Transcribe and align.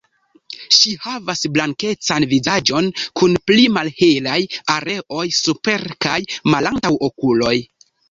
Ŝi 0.77 0.93
havas 1.03 1.43
blankecan 1.57 2.25
vizaĝon 2.31 2.89
kun 3.21 3.37
pli 3.51 3.69
malhelaj 3.77 4.41
areoj 4.79 5.25
super 5.45 5.89
kaj 6.09 6.19
malantaŭ 6.57 6.97
okuloj. 7.15 7.59